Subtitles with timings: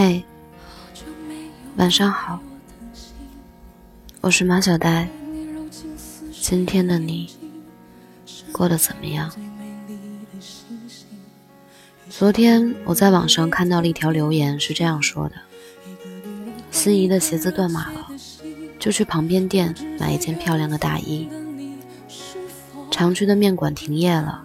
[0.00, 0.22] 嘿，
[1.74, 2.38] 晚上好，
[4.20, 5.08] 我是马小呆。
[6.40, 7.34] 今天的你
[8.52, 9.28] 过得怎么样？
[12.08, 15.34] 昨天我在网上看到了一条留言，是这样说的：
[16.70, 18.06] 心仪的鞋子断码了，
[18.78, 21.28] 就去旁边店买一件漂亮的大衣；
[22.92, 24.44] 常去的面馆停业了，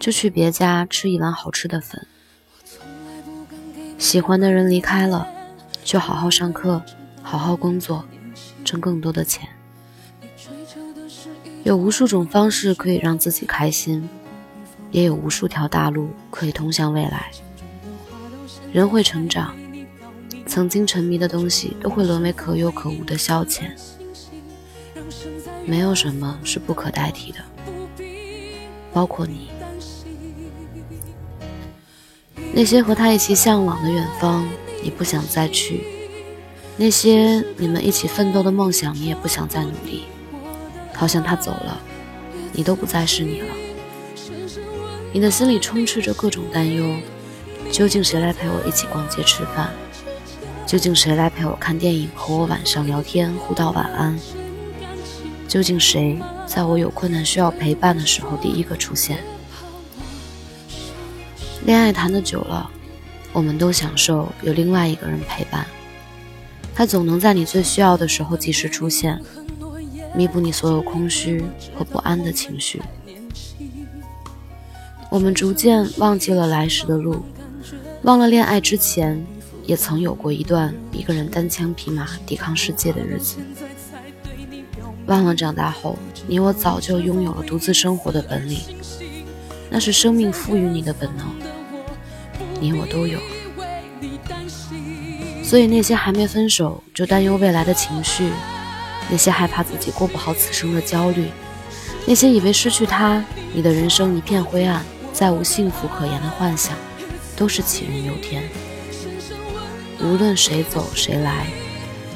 [0.00, 2.04] 就去别家吃一碗好吃的粉。
[4.00, 5.28] 喜欢的人离开了，
[5.84, 6.82] 就好好上课，
[7.22, 8.02] 好好工作，
[8.64, 9.46] 挣更多的钱。
[11.64, 14.08] 有无数种方式可以让自己开心，
[14.90, 17.30] 也有无数条大路可以通向未来。
[18.72, 19.54] 人会成长，
[20.46, 23.70] 曾经沉迷的东西都会沦为可有可无的消遣。
[25.66, 27.38] 没有什么是不可代替的，
[28.94, 29.50] 包括你。
[32.52, 34.46] 那些和他一起向往的远方，
[34.82, 35.80] 你不想再去；
[36.76, 40.04] 那些你们一起奋斗的梦想，你也不想再努力。
[40.94, 41.80] 好像他走了，
[42.52, 43.48] 你都不再是你了。
[45.12, 46.96] 你的心里充斥着各种担忧：
[47.70, 49.70] 究竟谁来陪我一起逛街吃饭？
[50.66, 54.18] 究竟谁来陪我看电影，和我晚上聊天，互道晚安？
[55.48, 59.18] 究竟谁在我有困难需要陪伴的时候第一个出现？
[61.66, 62.70] 恋爱谈的久了，
[63.32, 65.66] 我们都享受有另外一个人陪伴。
[66.74, 69.20] 他总能在你最需要的时候及时出现，
[70.14, 71.44] 弥补你所有空虚
[71.76, 72.80] 和不安的情绪。
[75.10, 77.22] 我们逐渐忘记了来时的路，
[78.02, 79.22] 忘了恋爱之前
[79.66, 83.36] 也曾有过一段一个人单枪匹马抵抗世界的日子，
[85.06, 88.60] 忘了长大后你我早就拥有了独自生活的本领，
[89.68, 91.49] 那是生命赋予你的本能。
[92.60, 93.18] 你我都有，
[95.42, 98.30] 所以那些还没分手就担忧未来的情绪，
[99.10, 101.28] 那些害怕自己过不好此生的焦虑，
[102.06, 106.76] 那些以为失去他你的人生一片灰暗，再无幸福可言的幻想，
[107.34, 108.42] 都是杞人忧天。
[110.02, 111.46] 无论谁走谁来，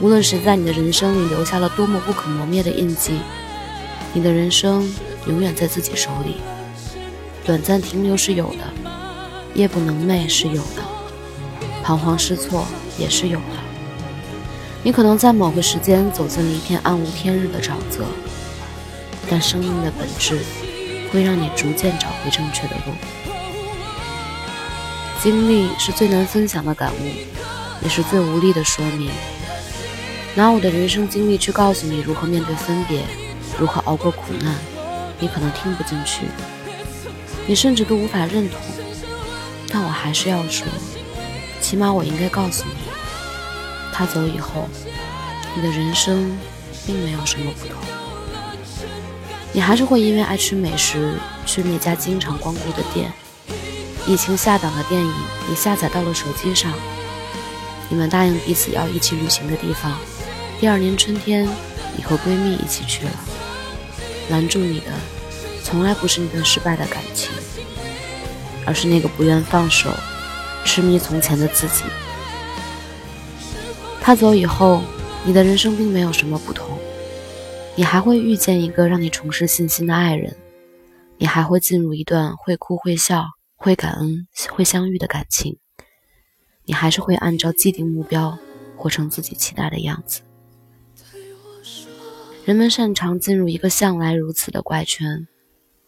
[0.01, 3.19] 无论谁在你的人生里留下了多么不可磨灭的印记，
[4.13, 4.95] 你的人生
[5.27, 6.37] 永远在自己手里，
[7.45, 8.84] 短暂停留是有的。
[9.55, 10.83] 夜不能寐是有的，
[11.83, 12.67] 彷徨失措
[12.99, 13.57] 也是有的。
[14.83, 18.05] 你可能在某个时间走进了一片暗无天日的沼泽，
[19.31, 20.41] 但生命的本质
[21.11, 22.93] 会让你逐渐找回正确的路。
[25.23, 27.05] 经历是最难分享的感悟，
[27.83, 29.11] 也是最无力的说明。
[30.35, 33.03] 拿我的人生经历去告诉你如何面对分别，
[33.59, 34.55] 如何熬过苦难，
[35.21, 36.27] 你可能听不进去，
[37.47, 38.59] 你甚至都无法认同。
[39.69, 40.67] 但我还是要说，
[41.61, 42.75] 起码我应该告诉你，
[43.93, 44.69] 他走以后，
[45.57, 46.37] 你的人生
[46.87, 47.77] 并没有什么不同。
[49.53, 51.15] 你还是会因为爱吃美食
[51.47, 53.13] 去那家经常光顾的店，
[54.07, 55.13] 疫情下档的电影
[55.49, 56.73] 你下载到了手机上，
[57.89, 59.97] 你们答应彼此要一起旅行的地方，
[60.61, 61.49] 第二年春天
[61.97, 63.11] 你和闺蜜一起去了。
[64.31, 64.87] 拦住你的，
[65.63, 67.31] 从来不是那段失败的感情。
[68.67, 69.91] 而是那个不愿放手、
[70.65, 71.85] 痴迷从前的自己。
[74.01, 74.83] 他走以后，
[75.25, 76.79] 你的人生并没有什么不同。
[77.77, 80.37] 你还会遇见一个让你重拾信心的爱人，
[81.19, 83.25] 你还会进入一段会哭会笑、
[83.57, 85.59] 会感恩、会相遇的感情。
[86.67, 88.39] 你还是会按照既定目标，
[88.77, 90.23] 活成自己期待的样子。
[92.45, 95.27] 人们擅长进入一个向来如此的怪圈，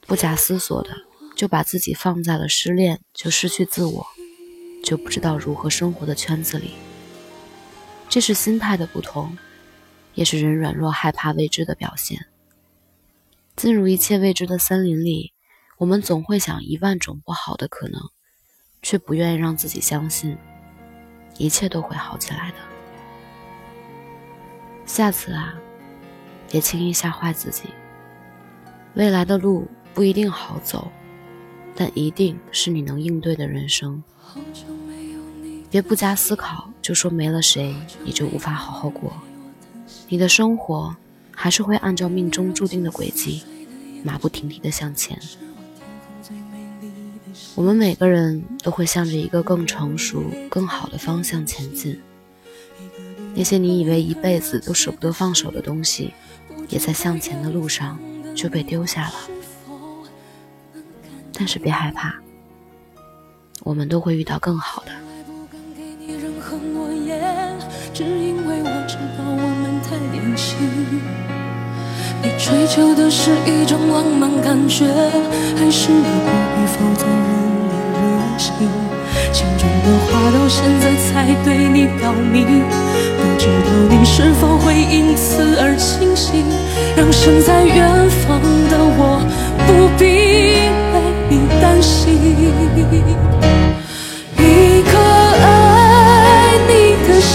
[0.07, 0.91] 不假思索的。
[1.37, 4.07] 就把自己放在了失恋就失去自我，
[4.83, 6.73] 就不知道如何生活的圈子里。
[8.09, 9.37] 这是心态的不同，
[10.15, 12.27] 也是人软弱害怕未知的表现。
[13.55, 15.35] 进入一切未知的森林里，
[15.77, 18.01] 我们总会想一万种不好的可能，
[18.81, 20.39] 却不愿意让自己相信
[21.37, 22.57] 一切都会好起来的。
[24.87, 25.55] 下次啊，
[26.51, 27.65] 别轻易吓坏自己。
[28.95, 30.91] 未来的路不一定好走。
[31.77, 34.03] 但一定是你能应对的人生。
[35.71, 37.75] 别不加思考就说没了谁
[38.05, 39.13] 你就无法好好过。
[40.09, 40.97] 你的生活
[41.33, 43.43] 还是会按照命中注定的轨迹，
[44.03, 45.19] 马不停蹄地向前。
[47.55, 52.01] 我们每个人都会向着一个更成熟、更好的方向前进。
[53.35, 56.15] 那些你以为一辈子都舍不得放手的东西，
[56.69, 57.99] 也在向前的路上
[58.35, 59.15] 就被丢下了。
[61.39, 62.15] 但是别害怕，
[63.63, 64.93] 我们都会遇到更好的。
[67.93, 70.59] 只因为我知道我们太年轻。
[72.23, 74.85] 你追求的是一种浪漫感觉，
[75.57, 77.25] 还是一波一否在任
[77.65, 77.97] 你热
[78.37, 78.69] 情？
[79.33, 82.45] 心中的话到现在才对你表明，
[83.17, 86.45] 不知道你是否会因此而清醒，
[86.97, 87.89] 让身在远
[94.39, 94.41] 一
[94.83, 96.71] 颗爱你
[97.07, 97.35] 的心，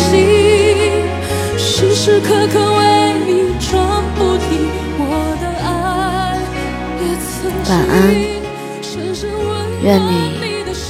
[1.58, 2.80] 时时刻刻为
[3.28, 3.30] 你
[3.60, 3.70] 转
[4.16, 4.50] 不停。
[4.98, 5.02] 我
[5.42, 5.70] 的爱
[7.00, 7.30] 也曾
[7.64, 7.70] 经
[8.82, 9.40] 深深温
[9.82, 9.86] 暖
[10.42, 10.90] 你的心